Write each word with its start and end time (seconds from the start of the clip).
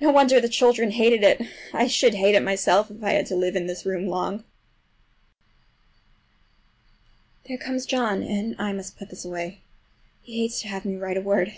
No 0.00 0.10
wonder 0.10 0.40
the 0.40 0.48
children 0.48 0.92
hated 0.92 1.22
it! 1.22 1.38
I 1.74 1.86
should 1.86 2.14
hate 2.14 2.34
it 2.34 2.42
myself 2.42 2.90
if 2.90 3.04
I 3.04 3.10
had 3.12 3.26
to 3.26 3.36
live 3.36 3.54
in 3.54 3.66
this 3.66 3.84
room 3.84 4.06
long. 4.06 4.44
There 7.46 7.58
comes 7.58 7.84
John, 7.84 8.22
and 8.22 8.56
I 8.58 8.72
must 8.72 8.96
put 8.96 9.10
this 9.10 9.26
away,—he 9.26 10.38
hates 10.40 10.62
to 10.62 10.68
have 10.68 10.86
me 10.86 10.96
write 10.96 11.18
a 11.18 11.20
word. 11.20 11.52